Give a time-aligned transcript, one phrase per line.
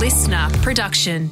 [0.00, 1.28] listener production.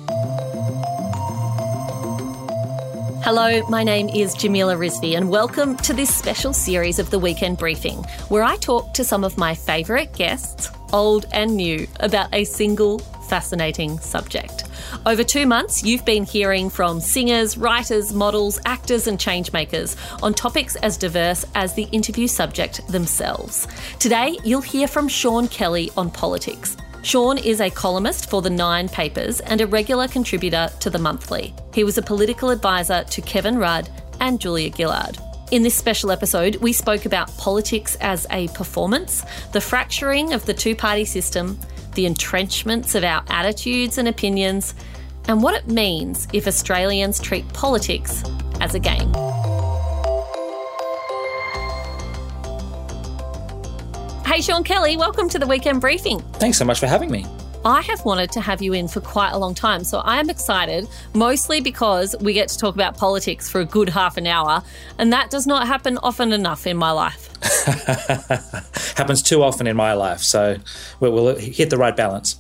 [3.25, 7.57] Hello, my name is Jamila Rizvi, and welcome to this special series of the Weekend
[7.57, 12.45] Briefing, where I talk to some of my favourite guests, old and new, about a
[12.45, 12.99] single
[13.31, 14.65] fascinating subject.
[15.07, 20.77] Over two months, you've been hearing from singers, writers, models, actors, and changemakers on topics
[20.77, 23.67] as diverse as the interview subject themselves.
[23.99, 26.77] Today, you'll hear from Sean Kelly on politics.
[27.03, 31.55] Sean is a columnist for the Nine Papers and a regular contributor to The Monthly.
[31.73, 33.89] He was a political advisor to Kevin Rudd
[34.21, 35.19] and Julia Gillard.
[35.51, 40.53] In this special episode, we spoke about politics as a performance, the fracturing of the
[40.53, 41.59] two party system,
[41.95, 44.75] the entrenchments of our attitudes and opinions,
[45.29, 48.23] and what it means if Australians treat politics
[48.61, 49.13] as a game.
[54.29, 56.21] Hey, Sean Kelly, welcome to the weekend briefing.
[56.35, 57.25] Thanks so much for having me.
[57.65, 60.29] I have wanted to have you in for quite a long time, so I am
[60.29, 64.63] excited, mostly because we get to talk about politics for a good half an hour,
[64.99, 67.31] and that does not happen often enough in my life.
[68.99, 70.59] Happens too often in my life, so
[71.01, 72.37] we'll, hit the right balance.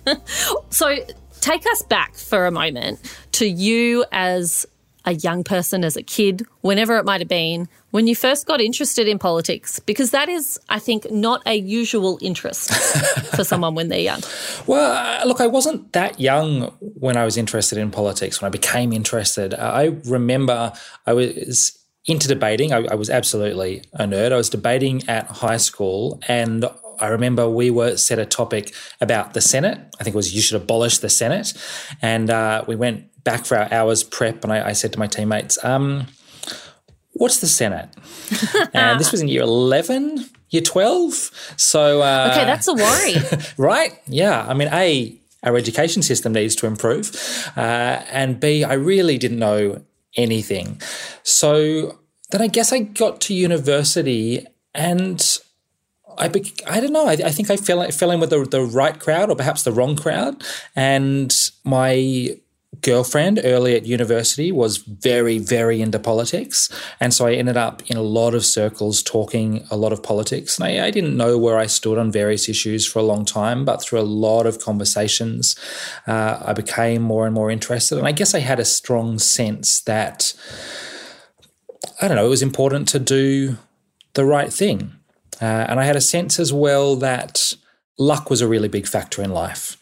[0.68, 0.94] so,
[1.40, 3.00] take us back for a moment
[3.32, 4.66] to you as
[5.04, 8.60] a young person, as a kid, whenever it might have been, when you first got
[8.60, 9.78] interested in politics?
[9.80, 12.72] Because that is, I think, not a usual interest
[13.36, 14.22] for someone when they're young.
[14.66, 18.50] Well, uh, look, I wasn't that young when I was interested in politics, when I
[18.50, 19.54] became interested.
[19.54, 20.72] I remember
[21.06, 22.72] I was into debating.
[22.72, 24.32] I, I was absolutely a nerd.
[24.32, 26.66] I was debating at high school and
[27.00, 29.78] I remember we were set a topic about the Senate.
[29.98, 31.52] I think it was you should abolish the Senate.
[32.02, 35.06] And uh, we went back for our hours prep and I, I said to my
[35.06, 36.06] teammates, um,
[37.12, 37.88] what's the Senate?
[38.74, 41.54] and this was in year 11, year 12.
[41.56, 43.14] So, uh, okay, that's a worry.
[43.56, 43.98] right?
[44.06, 44.46] Yeah.
[44.46, 47.12] I mean, A, our education system needs to improve.
[47.56, 49.82] Uh, and B, I really didn't know
[50.16, 50.80] anything.
[51.22, 51.98] So
[52.30, 55.38] then I guess I got to university and
[56.16, 57.06] I, be, I don't know.
[57.06, 59.72] I, I think I fell, fell in with the, the right crowd or perhaps the
[59.72, 60.42] wrong crowd.
[60.76, 61.34] And
[61.64, 62.36] my
[62.80, 66.68] girlfriend early at university was very, very into politics.
[67.00, 70.58] And so I ended up in a lot of circles talking a lot of politics.
[70.58, 73.64] And I, I, didn't know where I stood on various issues for a long time,
[73.64, 75.56] but through a lot of conversations,
[76.06, 77.98] uh, I became more and more interested.
[77.98, 80.34] And I guess I had a strong sense that,
[82.00, 83.56] I don't know, it was important to do
[84.14, 84.92] the right thing.
[85.40, 87.54] Uh, and I had a sense as well that
[87.98, 89.76] luck was a really big factor in life.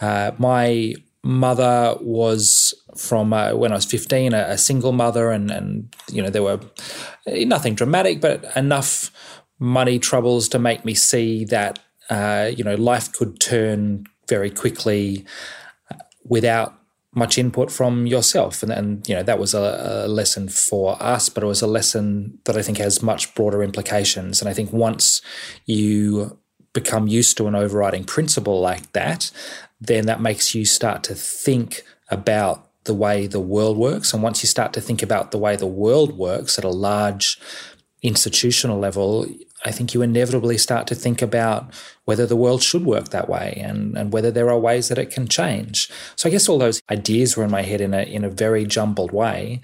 [0.00, 5.50] Uh, my mother was from uh, when I was 15, a, a, single mother, and,
[5.50, 6.60] and, you know, there were
[7.26, 9.10] nothing dramatic, but enough
[9.58, 11.78] money troubles to make me see that,
[12.10, 15.24] uh, you know, life could turn very quickly
[15.90, 16.78] uh, without
[17.14, 18.62] much input from yourself.
[18.62, 21.66] And, and you know, that was a, a, lesson for us, but it was a
[21.66, 24.40] lesson that I think has much broader implications.
[24.40, 25.20] And I think once
[25.66, 26.38] you
[26.72, 29.30] become used to an overriding principle like that,
[29.80, 34.12] then that makes you start to think about the way the world works.
[34.12, 37.38] And once you start to think about the way the world works at a large
[38.02, 39.26] institutional level,
[39.64, 41.74] I think you inevitably start to think about
[42.04, 45.10] whether the world should work that way and, and whether there are ways that it
[45.10, 45.90] can change.
[46.16, 48.64] So I guess all those ideas were in my head in a in a very
[48.64, 49.60] jumbled way.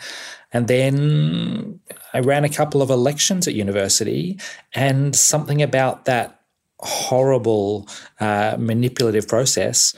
[0.53, 1.81] And then
[2.13, 4.39] I ran a couple of elections at university
[4.75, 6.44] and something about that
[6.81, 7.89] horrible
[8.21, 9.95] uh, manipulative process,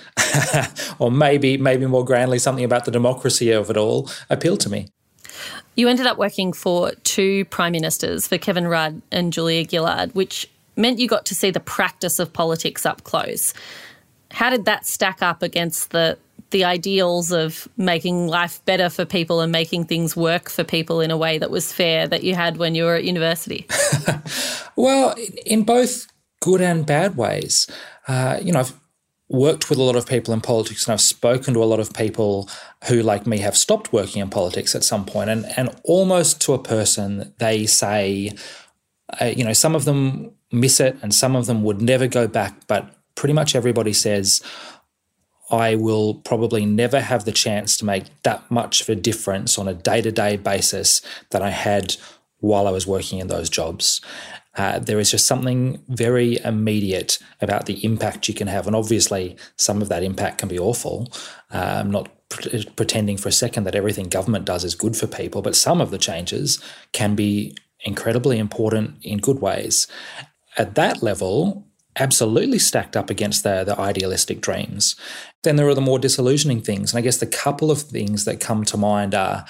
[0.99, 4.89] or maybe maybe more grandly something about the democracy of it all appealed to me.
[5.75, 10.49] You ended up working for two prime ministers, for Kevin Rudd and Julia Gillard, which
[10.77, 13.53] meant you got to see the practice of politics up close.
[14.31, 16.19] How did that stack up against the
[16.51, 21.11] the ideals of making life better for people and making things work for people in
[21.11, 23.67] a way that was fair that you had when you were at university?
[24.77, 25.15] well,
[25.45, 26.07] in both
[26.47, 27.67] good and bad ways.
[28.07, 28.81] Uh, you know, I've
[29.28, 31.93] worked with a lot of people in politics and I've spoken to a lot of
[31.93, 32.48] people
[32.87, 36.54] who, like me, have stopped working in politics at some point, and and almost to
[36.54, 38.31] a person, they say,
[39.21, 42.28] uh, you know, some of them miss it and some of them would never go
[42.28, 44.41] back, but pretty much everybody says.
[45.48, 49.69] I will probably never have the chance to make that much of a difference on
[49.69, 51.95] a day to day basis that I had
[52.41, 54.01] while I was working in those jobs.
[54.57, 58.67] Uh, there is just something very immediate about the impact you can have.
[58.67, 61.13] And obviously, some of that impact can be awful.
[61.53, 65.07] Uh, I'm not pre- pretending for a second that everything government does is good for
[65.07, 66.63] people, but some of the changes
[66.93, 69.87] can be incredibly important in good ways.
[70.57, 71.67] At that level,
[71.99, 74.97] absolutely stacked up against the, the idealistic dreams.
[75.43, 76.93] Then there are the more disillusioning things.
[76.93, 79.45] And I guess the couple of things that come to mind are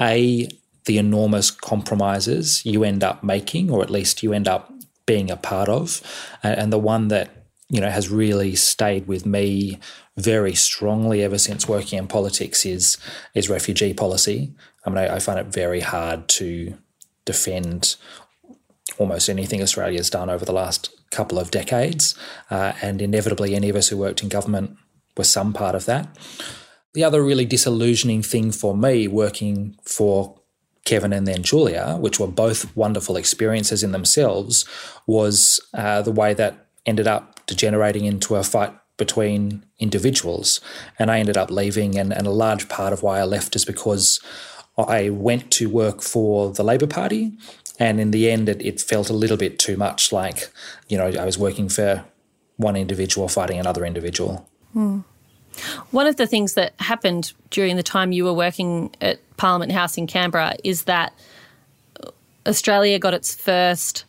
[0.00, 0.48] A,
[0.86, 4.72] the enormous compromises you end up making, or at least you end up
[5.06, 6.00] being a part of.
[6.42, 7.30] And the one that,
[7.68, 9.78] you know, has really stayed with me
[10.16, 12.98] very strongly ever since working in politics is
[13.34, 14.54] is refugee policy.
[14.84, 16.76] I mean, I, I find it very hard to
[17.24, 17.96] defend
[18.98, 22.14] almost anything Australia's done over the last couple of decades,
[22.50, 24.76] uh, and inevitably, any of us who worked in government
[25.16, 26.08] were some part of that.
[26.94, 30.41] The other really disillusioning thing for me working for
[30.84, 34.64] Kevin and then Julia, which were both wonderful experiences in themselves,
[35.06, 40.60] was uh, the way that ended up degenerating into a fight between individuals.
[40.98, 43.64] And I ended up leaving, and, and a large part of why I left is
[43.64, 44.20] because
[44.76, 47.32] I went to work for the Labor Party.
[47.78, 50.50] And in the end, it, it felt a little bit too much like,
[50.88, 52.04] you know, I was working for
[52.56, 54.48] one individual fighting another individual.
[54.72, 55.00] Hmm.
[55.90, 59.96] One of the things that happened during the time you were working at Parliament House
[59.96, 61.12] in Canberra is that
[62.46, 64.04] Australia got its first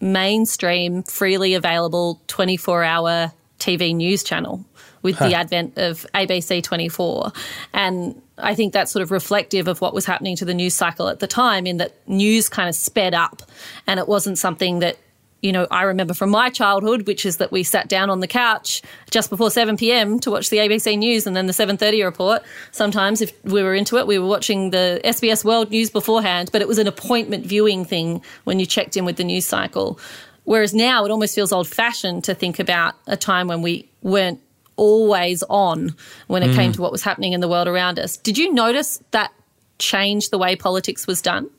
[0.00, 4.64] mainstream, freely available 24 hour TV news channel
[5.02, 5.28] with huh.
[5.28, 7.32] the advent of ABC 24.
[7.72, 11.08] And I think that's sort of reflective of what was happening to the news cycle
[11.08, 13.42] at the time, in that news kind of sped up
[13.86, 14.98] and it wasn't something that
[15.42, 18.28] you know, I remember from my childhood, which is that we sat down on the
[18.28, 18.80] couch
[19.10, 20.20] just before 7 p.m.
[20.20, 22.42] to watch the ABC News and then the 7:30 report.
[22.70, 26.62] Sometimes, if we were into it, we were watching the SBS World News beforehand, but
[26.62, 29.98] it was an appointment viewing thing when you checked in with the news cycle.
[30.44, 34.40] Whereas now, it almost feels old-fashioned to think about a time when we weren't
[34.76, 35.94] always on
[36.26, 36.56] when it mm.
[36.56, 38.16] came to what was happening in the world around us.
[38.16, 39.32] Did you notice that
[39.78, 41.50] change the way politics was done?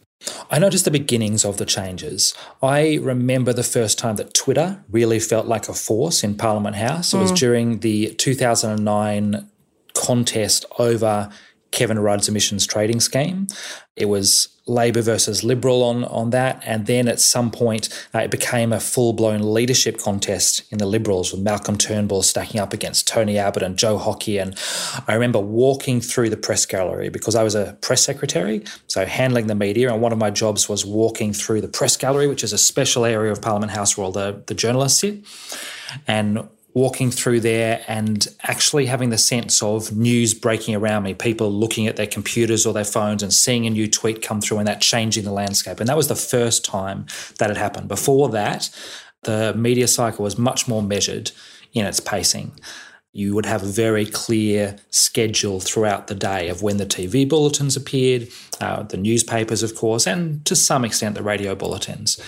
[0.50, 2.34] I noticed the beginnings of the changes.
[2.62, 7.14] I remember the first time that Twitter really felt like a force in Parliament House.
[7.14, 7.22] It mm.
[7.22, 9.50] was during the 2009
[9.94, 11.30] contest over
[11.74, 13.48] Kevin Rudd's emissions trading scheme.
[13.96, 16.62] It was Labor versus Liberal on, on that.
[16.66, 20.86] And then at some point, uh, it became a full blown leadership contest in the
[20.86, 24.38] Liberals with Malcolm Turnbull stacking up against Tony Abbott and Joe Hockey.
[24.38, 24.56] And
[25.08, 29.48] I remember walking through the press gallery because I was a press secretary, so handling
[29.48, 29.92] the media.
[29.92, 33.04] And one of my jobs was walking through the press gallery, which is a special
[33.04, 35.26] area of Parliament House where all the, the journalists sit.
[36.08, 41.52] And walking through there and actually having the sense of news breaking around me, people
[41.52, 44.68] looking at their computers or their phones and seeing a new tweet come through and
[44.68, 45.80] that changing the landscape.
[45.80, 47.06] And that was the first time
[47.38, 47.88] that had happened.
[47.88, 48.70] Before that,
[49.24, 51.32] the media cycle was much more measured
[51.74, 52.52] in its pacing.
[53.12, 57.76] You would have a very clear schedule throughout the day of when the TV bulletins
[57.76, 58.30] appeared,
[58.60, 62.20] uh, the newspapers, of course, and to some extent the radio bulletins.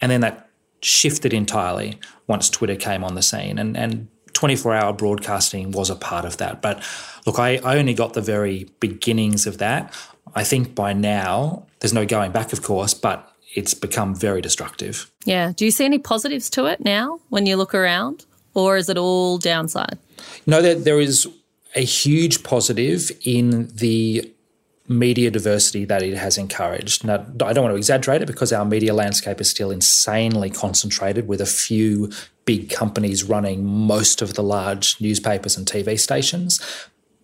[0.00, 0.43] And then that
[0.84, 3.58] shifted entirely once Twitter came on the scene.
[3.58, 6.60] And, and 24 hour broadcasting was a part of that.
[6.60, 6.82] But
[7.26, 9.94] look, I, I only got the very beginnings of that.
[10.34, 15.10] I think by now, there's no going back, of course, but it's become very destructive.
[15.24, 15.52] Yeah.
[15.54, 18.98] Do you see any positives to it now when you look around, or is it
[18.98, 19.98] all downside?
[20.46, 21.28] No, there, there is
[21.76, 24.33] a huge positive in the
[24.86, 27.04] media diversity that it has encouraged.
[27.04, 31.26] Now, I don't want to exaggerate it because our media landscape is still insanely concentrated
[31.26, 32.10] with a few
[32.44, 36.60] big companies running most of the large newspapers and TV stations.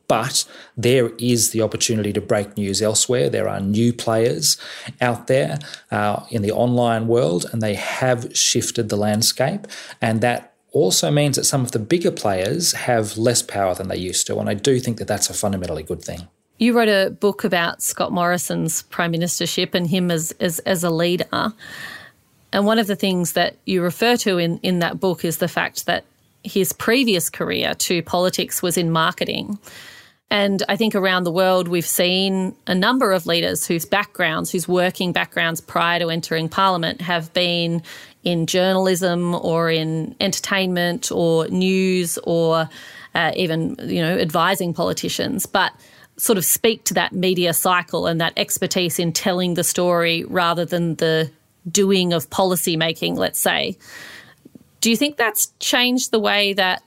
[0.09, 0.45] But
[0.77, 3.31] there is the opportunity to break news elsewhere.
[3.31, 4.57] There are new players
[5.01, 5.59] out there
[5.93, 9.69] uh, in the online world, and they have shifted the landscape.
[10.01, 13.99] And that also means that some of the bigger players have less power than they
[13.99, 14.39] used to.
[14.39, 16.27] And I do think that that's a fundamentally good thing.
[16.61, 20.91] You wrote a book about Scott Morrison's prime ministership and him as, as, as a
[20.91, 21.55] leader.
[22.53, 25.49] And one of the things that you refer to in, in that book is the
[25.49, 26.05] fact that
[26.45, 29.59] his previous career to politics was in marketing.
[30.31, 34.69] And I think around the world, we've seen a number of leaders whose backgrounds, whose
[34.69, 37.83] working backgrounds prior to entering parliament have been
[38.23, 42.69] in journalism or in entertainment or news or
[43.15, 45.47] uh, even, you know, advising politicians.
[45.47, 45.73] But
[46.21, 50.65] sort of speak to that media cycle and that expertise in telling the story rather
[50.65, 51.31] than the
[51.71, 53.77] doing of policy making, let's say.
[54.81, 56.83] Do you think that's changed the way that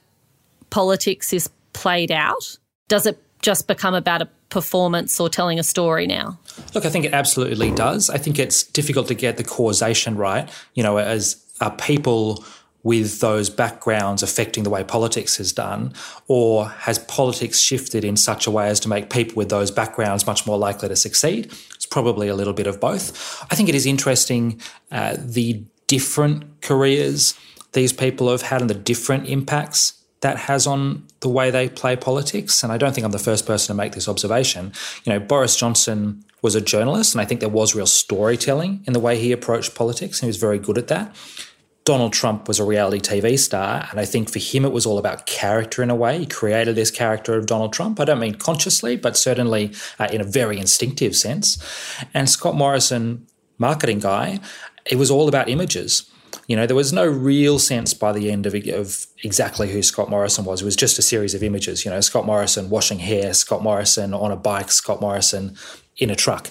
[0.70, 2.58] politics is played out?
[2.88, 6.38] Does it just become about a performance or telling a story now?
[6.74, 8.10] Look, I think it absolutely does.
[8.10, 10.48] I think it's difficult to get the causation right.
[10.74, 12.44] You know, as are people
[12.84, 15.92] with those backgrounds affecting the way politics is done?
[16.28, 20.26] Or has politics shifted in such a way as to make people with those backgrounds
[20.26, 21.46] much more likely to succeed?
[21.74, 23.44] It's probably a little bit of both.
[23.50, 24.60] I think it is interesting
[24.92, 27.34] uh, the different careers
[27.72, 31.96] these people have had and the different impacts that has on the way they play
[31.96, 32.62] politics.
[32.62, 34.72] And I don't think I'm the first person to make this observation.
[35.04, 38.92] You know, Boris Johnson was a journalist, and I think there was real storytelling in
[38.94, 41.14] the way he approached politics, and he was very good at that.
[41.84, 44.96] Donald Trump was a reality TV star, and I think for him it was all
[44.96, 46.18] about character in a way.
[46.18, 48.00] He created this character of Donald Trump.
[48.00, 51.62] I don't mean consciously, but certainly uh, in a very instinctive sense.
[52.14, 53.26] And Scott Morrison,
[53.58, 54.40] marketing guy,
[54.86, 56.10] it was all about images.
[56.46, 60.08] You know, there was no real sense by the end of, of exactly who Scott
[60.08, 60.62] Morrison was.
[60.62, 61.84] It was just a series of images.
[61.84, 65.56] You know, Scott Morrison washing hair, Scott Morrison on a bike, Scott Morrison
[65.98, 66.48] in a truck.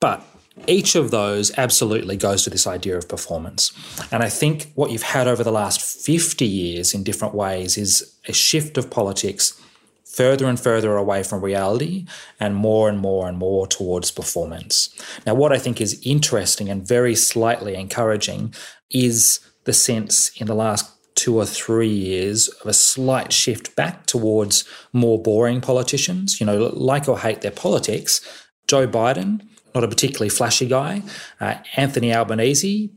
[0.00, 0.22] But
[0.66, 3.72] each of those absolutely goes to this idea of performance.
[4.10, 8.16] And I think what you've had over the last 50 years in different ways is
[8.26, 9.60] a shift of politics
[10.04, 12.06] further and further away from reality
[12.40, 14.88] and more and more and more towards performance.
[15.26, 18.54] Now, what I think is interesting and very slightly encouraging
[18.90, 24.06] is the sense in the last two or three years of a slight shift back
[24.06, 26.40] towards more boring politicians.
[26.40, 28.20] You know, like or hate their politics,
[28.66, 29.46] Joe Biden,
[29.76, 31.02] not a particularly flashy guy.
[31.38, 32.90] Uh, Anthony Albanese,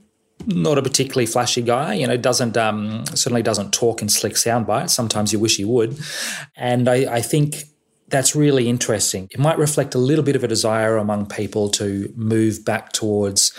[0.45, 1.93] not a particularly flashy guy.
[1.93, 4.93] You know, doesn't um, certainly doesn't talk in slick sound bites.
[4.93, 5.99] Sometimes you wish he would,
[6.55, 7.65] and I, I think
[8.07, 9.27] that's really interesting.
[9.31, 13.51] It might reflect a little bit of a desire among people to move back towards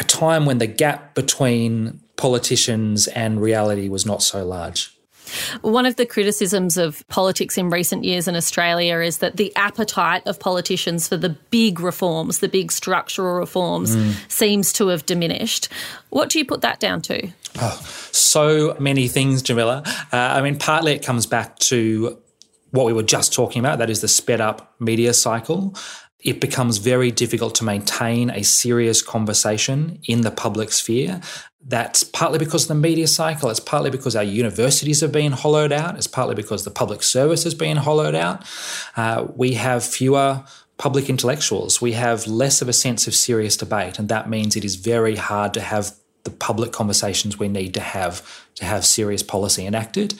[0.00, 4.96] a time when the gap between politicians and reality was not so large.
[5.62, 10.26] One of the criticisms of politics in recent years in Australia is that the appetite
[10.26, 14.14] of politicians for the big reforms, the big structural reforms, mm.
[14.30, 15.68] seems to have diminished.
[16.10, 17.28] What do you put that down to?
[17.60, 17.80] Oh,
[18.12, 19.82] so many things, Jamila.
[20.12, 22.18] Uh, I mean, partly it comes back to
[22.70, 25.74] what we were just talking about that is the sped up media cycle
[26.22, 31.20] it becomes very difficult to maintain a serious conversation in the public sphere.
[31.64, 33.50] That's partly because of the media cycle.
[33.50, 35.96] It's partly because our universities have been hollowed out.
[35.96, 38.44] It's partly because the public service has been hollowed out.
[38.96, 40.44] Uh, we have fewer
[40.78, 41.80] public intellectuals.
[41.80, 45.16] We have less of a sense of serious debate, and that means it is very
[45.16, 45.92] hard to have
[46.24, 50.14] the public conversations we need to have to have serious policy enacted.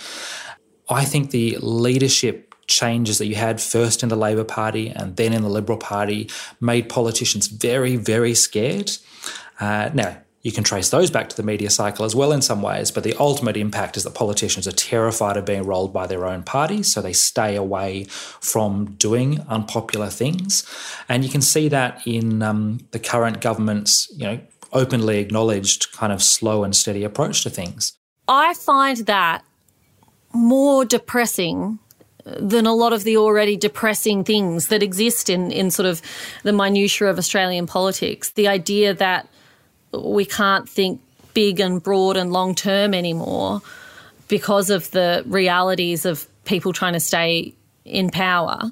[0.89, 5.33] I think the leadership changes that you had first in the Labor Party and then
[5.33, 8.93] in the Liberal Party made politicians very, very scared.
[9.61, 12.63] Uh, now, you can trace those back to the media cycle as well in some
[12.63, 16.27] ways, but the ultimate impact is that politicians are terrified of being rolled by their
[16.27, 20.67] own party, so they stay away from doing unpopular things.
[21.09, 24.41] And you can see that in um, the current government's, you know,
[24.73, 27.93] openly acknowledged kind of slow and steady approach to things.
[28.27, 29.45] I find that
[30.33, 31.79] more depressing
[32.25, 36.01] than a lot of the already depressing things that exist in, in sort of
[36.43, 38.31] the minutiae of Australian politics.
[38.31, 39.29] The idea that
[39.93, 41.01] we can't think
[41.35, 43.63] big and broad and long term anymore
[44.29, 48.71] because of the realities of people trying to stay in power.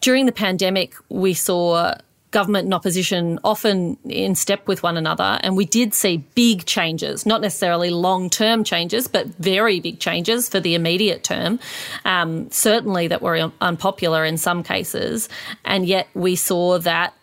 [0.00, 1.94] During the pandemic, we saw
[2.32, 5.38] government and opposition often in step with one another.
[5.42, 10.48] And we did see big changes, not necessarily long term changes, but very big changes
[10.48, 11.60] for the immediate term,
[12.04, 15.28] um, certainly that were unpopular in some cases.
[15.64, 17.14] And yet we saw that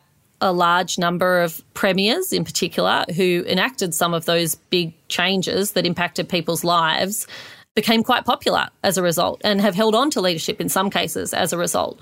[0.42, 5.86] a large number of premiers, in particular, who enacted some of those big changes that
[5.86, 7.28] impacted people's lives
[7.76, 11.34] became quite popular as a result and have held on to leadership in some cases
[11.34, 12.00] as a result.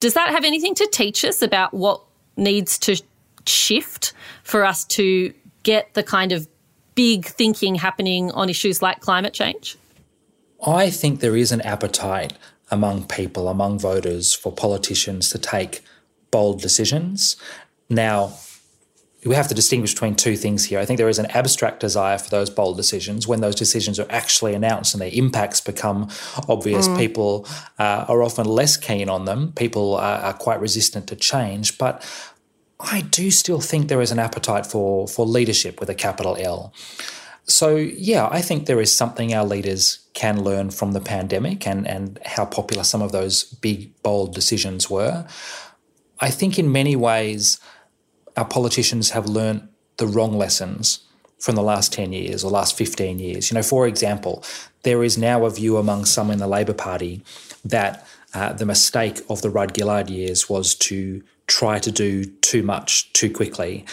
[0.00, 2.02] Does that have anything to teach us about what
[2.38, 3.00] needs to
[3.46, 4.12] shift
[4.44, 6.48] for us to get the kind of
[6.94, 9.76] big thinking happening on issues like climate change?
[10.66, 12.32] I think there is an appetite
[12.70, 15.82] among people, among voters, for politicians to take
[16.30, 17.36] bold decisions.
[17.88, 18.32] Now,
[19.24, 20.78] we have to distinguish between two things here.
[20.78, 23.26] I think there is an abstract desire for those bold decisions.
[23.26, 26.08] When those decisions are actually announced and their impacts become
[26.48, 26.96] obvious, mm.
[26.96, 27.46] people
[27.78, 29.52] uh, are often less keen on them.
[29.52, 31.78] People are, are quite resistant to change.
[31.78, 32.04] But
[32.78, 36.72] I do still think there is an appetite for, for leadership with a capital L.
[37.44, 41.88] So, yeah, I think there is something our leaders can learn from the pandemic and,
[41.88, 45.26] and how popular some of those big, bold decisions were.
[46.20, 47.58] I think in many ways,
[48.38, 51.00] our politicians have learned the wrong lessons
[51.40, 53.50] from the last 10 years or last 15 years.
[53.50, 54.44] You know, for example,
[54.84, 57.22] there is now a view among some in the Labor Party
[57.64, 62.62] that uh, the mistake of the Rudd Gillard years was to try to do too
[62.62, 63.84] much too quickly.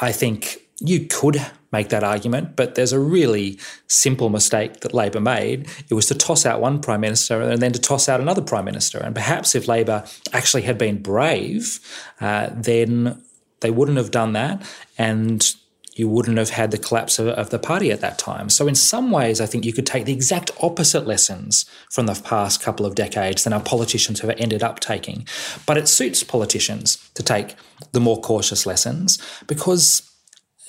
[0.00, 5.20] I think you could make that argument, but there's a really simple mistake that Labor
[5.20, 5.68] made.
[5.88, 8.64] It was to toss out one Prime Minister and then to toss out another Prime
[8.64, 8.98] Minister.
[8.98, 11.80] And perhaps if Labor actually had been brave,
[12.20, 13.23] uh, then
[13.64, 14.62] they wouldn't have done that.
[14.98, 15.54] And
[15.94, 18.50] you wouldn't have had the collapse of, of, the party at that time.
[18.50, 22.20] So, in some ways, I think you could take the exact opposite lessons from the
[22.24, 25.26] past couple of decades than our politicians have ended up taking.
[25.66, 27.54] But it suits politicians to take
[27.92, 30.10] the more cautious lessons because.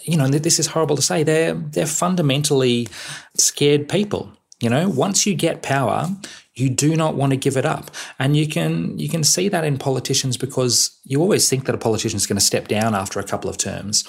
[0.08, 1.24] You know, this is horrible to say.
[1.24, 2.88] They're they're fundamentally
[3.34, 4.32] scared people.
[4.62, 6.10] You know, once you get power,
[6.56, 9.64] you do not want to give it up and you can you can see that
[9.64, 13.20] in politicians because you always think that a politician is going to step down after
[13.20, 14.04] a couple of terms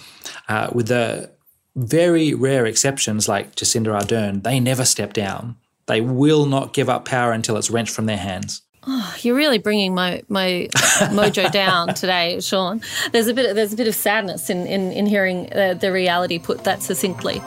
[0.49, 1.31] uh, with the
[1.75, 7.05] very rare exceptions like Jacinda Ardern they never step down they will not give up
[7.05, 10.69] power until it's wrenched from their hands Oh, you're really bringing my my
[11.11, 12.81] mojo down today, Sean.
[13.11, 16.39] There's a bit there's a bit of sadness in in, in hearing uh, the reality
[16.39, 17.43] put that succinctly.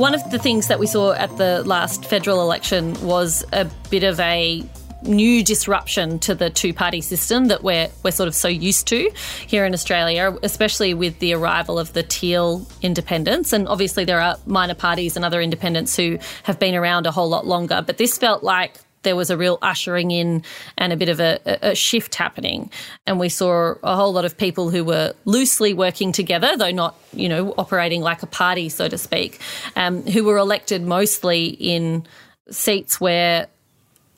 [0.00, 4.02] One of the things that we saw at the last federal election was a bit
[4.02, 4.64] of a
[5.02, 9.10] new disruption to the two party system that we're we're sort of so used to
[9.46, 13.52] here in Australia, especially with the arrival of the teal independents.
[13.52, 17.28] And obviously there are minor parties and other independents who have been around a whole
[17.28, 17.84] lot longer.
[17.86, 20.42] But this felt like there was a real ushering in
[20.76, 22.70] and a bit of a, a, shift happening.
[23.06, 26.96] And we saw a whole lot of people who were loosely working together, though not,
[27.12, 29.40] you know, operating like a party, so to speak,
[29.76, 32.06] um, who were elected mostly in
[32.50, 33.46] seats where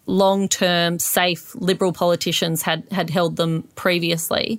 [0.07, 4.59] long term, safe Liberal politicians had, had held them previously.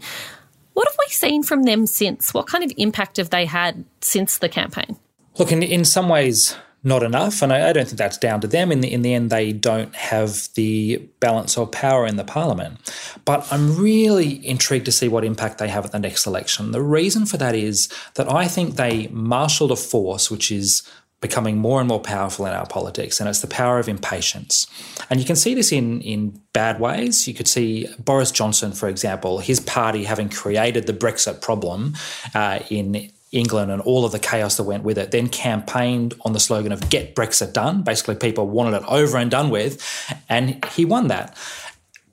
[0.74, 2.34] What have we seen from them since?
[2.34, 4.98] What kind of impact have they had since the campaign?
[5.38, 7.42] Look, in, in some ways, not enough.
[7.42, 8.72] And I, I, don't think that's down to them.
[8.72, 12.78] In the, in the end, they don't have the balance of power in the parliament.
[13.26, 16.72] But I'm really intrigued to see what impact they have at the next election.
[16.72, 20.84] The reason for that is that I think they marshalled a force which is
[21.24, 24.68] becoming more and more powerful in our politics, and it's the power of impatience.
[25.10, 27.30] And you can see this in, in bad ways.
[27.30, 31.96] You could see Boris Johnson, for example, his party having created the Brexit problem
[32.36, 36.34] uh, in England and all of the chaos that went with it, then campaigned on
[36.34, 37.82] the slogan of get Brexit done.
[37.82, 39.84] Basically, people wanted it over and done with,
[40.30, 41.36] and he won that.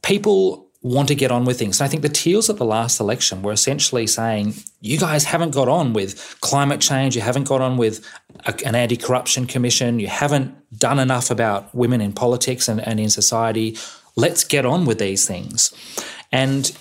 [0.02, 1.78] People want to get on with things.
[1.78, 5.50] And I think the Teals at the last election were essentially saying, you guys haven't
[5.50, 8.02] got on with climate change, you haven't got on with
[8.46, 12.98] a, an anti corruption commission, you haven't done enough about women in politics and, and
[12.98, 13.76] in society.
[14.16, 15.72] Let's get on with these things.
[16.33, 16.74] And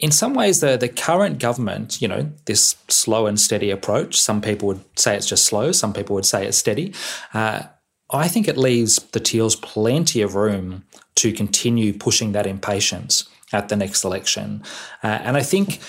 [0.00, 4.40] in some ways, the, the current government, you know, this slow and steady approach, some
[4.40, 6.94] people would say it's just slow, some people would say it's steady.
[7.34, 7.62] Uh,
[8.10, 10.84] I think it leaves the Teals plenty of room
[11.16, 14.62] to continue pushing that impatience at the next election.
[15.02, 15.80] Uh, and I think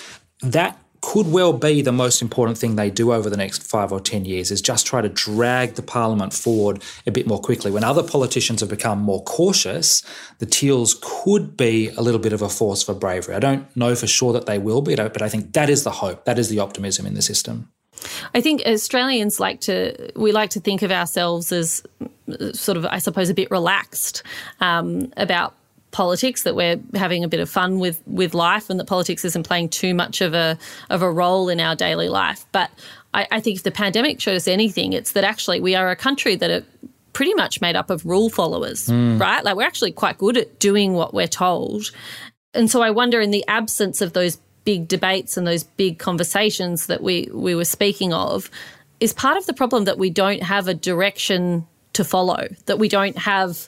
[0.42, 4.00] that could well be the most important thing they do over the next five or
[4.00, 7.72] 10 years is just try to drag the parliament forward a bit more quickly.
[7.72, 10.04] When other politicians have become more cautious,
[10.38, 13.36] the Teals could be a little bit of a force for bravery.
[13.36, 15.92] I don't know for sure that they will be, but I think that is the
[15.92, 17.70] hope, that is the optimism in the system.
[18.34, 21.84] I think Australians like to we like to think of ourselves as
[22.54, 24.24] sort of I suppose a bit relaxed
[24.60, 25.54] um, about
[25.92, 29.44] politics, that we're having a bit of fun with with life, and that politics isn't
[29.44, 30.58] playing too much of a
[30.90, 32.46] of a role in our daily life.
[32.52, 32.72] But
[33.14, 35.96] I, I think if the pandemic showed us anything, it's that actually we are a
[35.96, 36.64] country that are
[37.14, 39.20] pretty much made up of rule followers, mm.
[39.20, 39.44] right?
[39.44, 41.92] Like we're actually quite good at doing what we're told.
[42.54, 46.88] And so I wonder, in the absence of those big debates and those big conversations
[46.88, 48.50] that we we were speaking of,
[49.00, 52.88] is part of the problem that we don't have a direction to follow, that we
[52.88, 53.68] don't have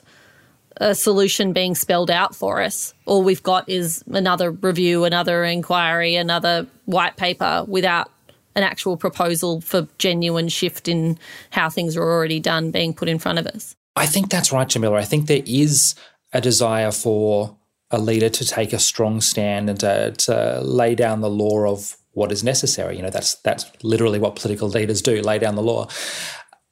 [0.78, 2.94] a solution being spelled out for us.
[3.06, 8.10] All we've got is another review, another inquiry, another white paper without
[8.56, 11.18] an actual proposal for genuine shift in
[11.50, 13.74] how things are already done being put in front of us.
[13.96, 14.98] I think that's right, Jamila.
[14.98, 15.94] I think there is
[16.32, 17.56] a desire for
[17.90, 21.96] a leader to take a strong stand and to, to lay down the law of
[22.12, 22.96] what is necessary.
[22.96, 25.88] You know, that's that's literally what political leaders do, lay down the law.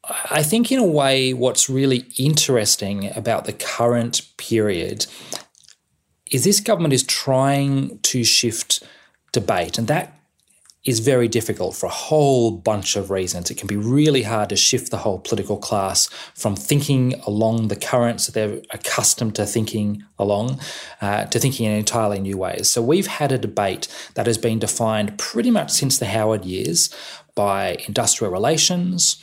[0.04, 5.06] I think, in a way, what's really interesting about the current period
[6.30, 8.82] is this government is trying to shift
[9.32, 10.18] debate, and that
[10.84, 13.50] is very difficult for a whole bunch of reasons.
[13.50, 17.76] It can be really hard to shift the whole political class from thinking along the
[17.76, 20.58] currents that they're accustomed to thinking along
[21.00, 22.68] uh, to thinking in entirely new ways.
[22.68, 26.92] So we've had a debate that has been defined pretty much since the Howard years
[27.36, 29.22] by industrial relations,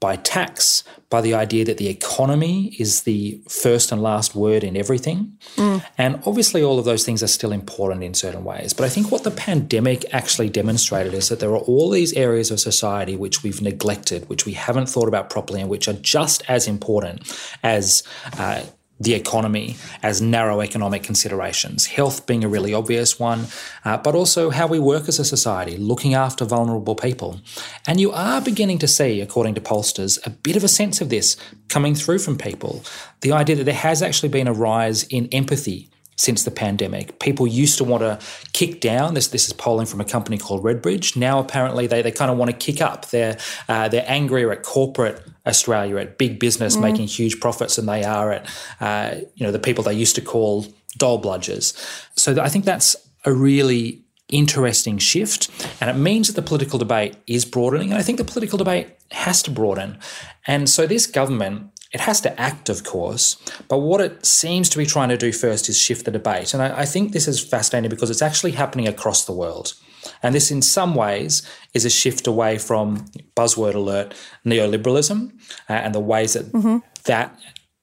[0.00, 4.74] by tax, by the idea that the economy is the first and last word in
[4.74, 5.36] everything.
[5.56, 5.84] Mm.
[5.98, 8.72] And obviously, all of those things are still important in certain ways.
[8.72, 12.50] But I think what the pandemic actually demonstrated is that there are all these areas
[12.50, 16.42] of society which we've neglected, which we haven't thought about properly, and which are just
[16.48, 17.30] as important
[17.62, 18.02] as
[18.38, 18.62] uh,
[19.00, 23.46] the economy as narrow economic considerations, health being a really obvious one,
[23.84, 27.40] uh, but also how we work as a society, looking after vulnerable people.
[27.86, 31.08] And you are beginning to see, according to pollsters, a bit of a sense of
[31.08, 31.36] this
[31.68, 32.84] coming through from people.
[33.22, 35.88] The idea that there has actually been a rise in empathy
[36.20, 37.18] since the pandemic.
[37.18, 38.18] People used to want to
[38.52, 39.14] kick down.
[39.14, 41.16] This this is polling from a company called Redbridge.
[41.16, 43.06] Now apparently they, they kind of want to kick up.
[43.06, 46.82] They're uh, they're angrier at corporate Australia, at big business mm.
[46.82, 50.22] making huge profits than they are at uh, you know the people they used to
[50.22, 51.74] call dole bludgers.
[52.16, 57.16] So I think that's a really interesting shift, and it means that the political debate
[57.26, 57.90] is broadening.
[57.90, 59.98] And I think the political debate has to broaden.
[60.46, 63.36] And so this government it has to act, of course,
[63.66, 66.54] but what it seems to be trying to do first is shift the debate.
[66.54, 69.74] And I, I, think this is fascinating because it's actually happening across the world.
[70.22, 71.42] And this, in some ways,
[71.74, 73.06] is a shift away from
[73.36, 75.32] buzzword alert neoliberalism
[75.68, 76.78] uh, and the ways that mm-hmm.
[77.04, 77.38] that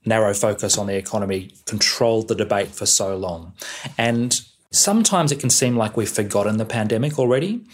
[0.06, 3.54] narrow focus on the economy controlled the debate for so long.
[3.98, 4.40] And
[4.72, 7.66] sometimes it can seem like we've forgotten the pandemic already,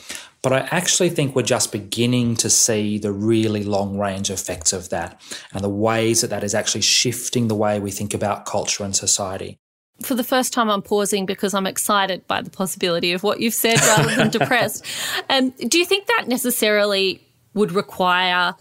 [0.41, 4.89] but I actually think we're just beginning to see the really long range effects of
[4.89, 5.21] that
[5.53, 8.95] and the ways that that is actually shifting the way we think about culture and
[8.95, 9.59] society.
[10.01, 13.53] For the first time, I'm pausing because I'm excited by the possibility of what you've
[13.53, 14.85] said rather than depressed.
[15.29, 17.21] Um, do you think that necessarily
[17.53, 18.55] would require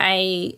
[0.00, 0.54] a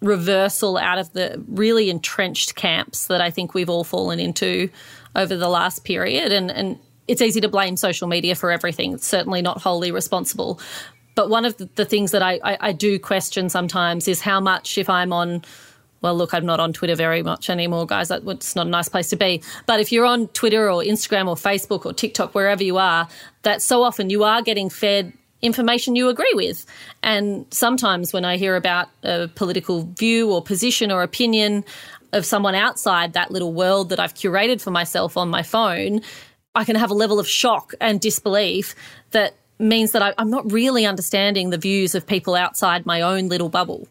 [0.00, 4.68] reversal out of the really entrenched camps that I think we've all fallen into
[5.14, 6.32] over the last period?
[6.32, 8.92] And, and it's easy to blame social media for everything.
[8.94, 10.60] It's certainly not wholly responsible.
[11.14, 14.40] But one of the, the things that I, I, I do question sometimes is how
[14.40, 15.42] much, if I'm on
[16.00, 18.10] well, look, I'm not on Twitter very much anymore, guys.
[18.10, 19.42] It's not a nice place to be.
[19.66, 23.08] But if you're on Twitter or Instagram or Facebook or TikTok, wherever you are,
[23.42, 26.66] that so often you are getting fed information you agree with.
[27.02, 31.64] And sometimes when I hear about a political view or position or opinion
[32.12, 36.00] of someone outside that little world that I've curated for myself on my phone,
[36.54, 38.74] I can have a level of shock and disbelief
[39.10, 43.28] that means that I, am not really understanding the views of people outside my own
[43.28, 43.88] little bubble.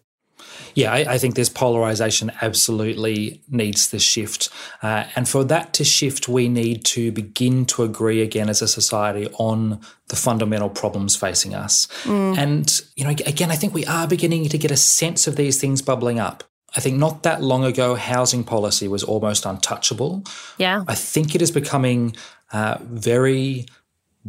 [0.75, 4.49] Yeah, I, I think this polarization absolutely needs to shift.
[4.82, 8.67] Uh, and for that to shift, we need to begin to agree again as a
[8.67, 11.88] society on the fundamental problems facing us.
[12.03, 12.38] Mm.
[12.38, 15.60] And, you know, again, I think we are beginning to get a sense of these
[15.60, 16.43] things bubbling up.
[16.75, 20.23] I think not that long ago, housing policy was almost untouchable.
[20.58, 20.84] Yeah.
[20.88, 22.15] I think it is becoming
[22.51, 23.65] uh, very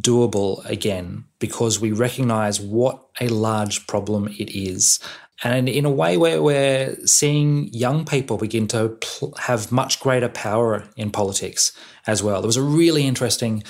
[0.00, 5.00] doable again because we recognize what a large problem it is.
[5.44, 10.28] And in a way where we're seeing young people begin to pl- have much greater
[10.28, 11.72] power in politics
[12.06, 12.40] as well.
[12.40, 13.62] There was a really interesting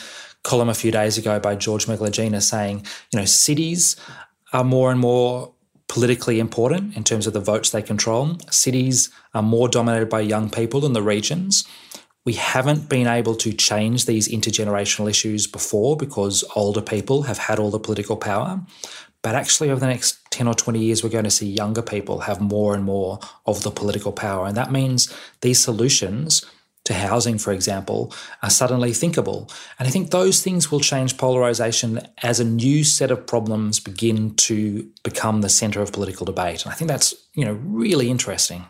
[0.44, 3.96] column a few days ago by George Megalogenis saying, you know, cities
[4.52, 5.52] are more and more
[5.88, 8.38] politically important in terms of the votes they control.
[8.50, 11.64] Cities are more dominated by young people than the regions.
[12.24, 17.59] We haven't been able to change these intergenerational issues before because older people have had
[17.59, 18.61] all the political power.
[19.22, 22.20] But actually, over the next 10 or 20 years, we're going to see younger people
[22.20, 24.46] have more and more of the political power.
[24.46, 26.44] And that means these solutions
[26.85, 29.50] to housing, for example, are suddenly thinkable.
[29.78, 34.35] And I think those things will change polarization as a new set of problems begin
[34.37, 36.64] to become the center of political debate.
[36.64, 38.64] And I think that's, you know, really interesting.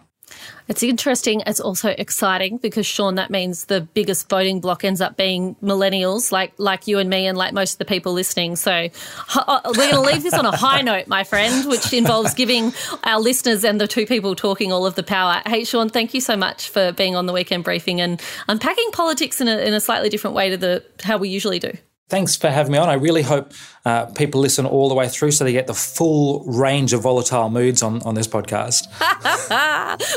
[0.69, 1.43] It's interesting.
[1.47, 6.31] It's also exciting because Sean, that means the biggest voting block ends up being millennials,
[6.31, 8.55] like like you and me, and like most of the people listening.
[8.57, 8.89] So
[9.35, 12.75] uh, we're going to leave this on a high note, my friend, which involves giving
[13.05, 15.41] our listeners and the two people talking all of the power.
[15.47, 19.41] Hey, Sean, thank you so much for being on the weekend briefing and unpacking politics
[19.41, 21.73] in a, in a slightly different way to the how we usually do.
[22.09, 22.89] Thanks for having me on.
[22.89, 23.53] I really hope
[23.85, 27.51] uh, people listen all the way through so they get the full range of volatile
[27.51, 28.87] moods on, on this podcast.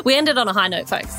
[0.05, 1.17] we ended on a high note, folks.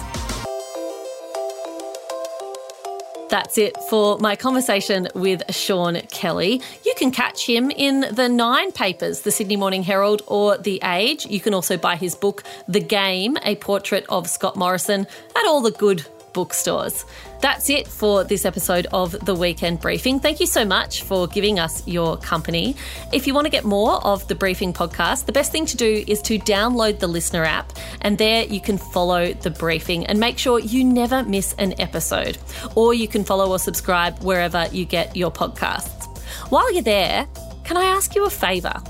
[3.29, 6.61] That's it for my conversation with Sean Kelly.
[6.85, 11.25] You can catch him in the Nine papers, the Sydney Morning Herald or The Age.
[11.25, 15.63] You can also buy his book, The Game, a portrait of Scott Morrison, at all
[15.63, 16.05] the good
[16.35, 17.07] bookstores.
[17.43, 20.21] That's it for this episode of the Weekend Briefing.
[20.21, 22.77] Thank you so much for giving us your company.
[23.13, 26.05] If you want to get more of the Briefing podcast, the best thing to do
[26.07, 30.39] is to download the Listener app, and there you can follow the briefing and make
[30.39, 32.39] sure you never miss an episode.
[32.77, 36.17] Or you can follow or subscribe wherever you get your podcasts.
[36.49, 37.27] While you're there,
[37.65, 38.81] can I ask you a favour?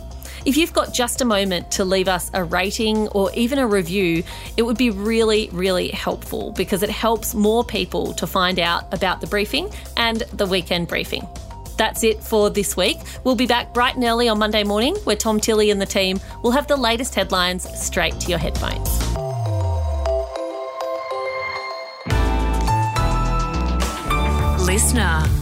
[0.44, 4.24] If you've got just a moment to leave us a rating or even a review,
[4.57, 9.20] it would be really, really helpful because it helps more people to find out about
[9.20, 11.26] the briefing and the weekend briefing.
[11.78, 12.98] That's it for this week.
[13.24, 16.20] We'll be back bright and early on Monday morning where Tom Tilley and the team
[16.42, 19.02] will have the latest headlines straight to your headphones.
[24.72, 25.41] listener.